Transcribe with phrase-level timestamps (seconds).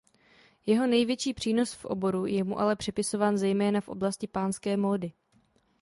[0.65, 5.13] Jeho největší přínos v oboru je mu ale připisován zejména v oblasti pánské módy.